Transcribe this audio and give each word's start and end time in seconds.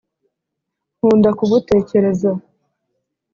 nkunda 0.97 1.29
kugutekereza 1.39 2.31